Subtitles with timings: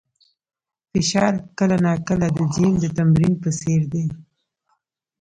[0.91, 4.05] فشار کله ناکله د جیم د تمرین په څېر دی.